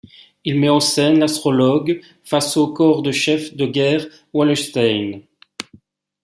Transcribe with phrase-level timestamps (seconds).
[0.45, 5.21] Il met en scène l'astrologue face au corps du chef de guerre Wallenstein.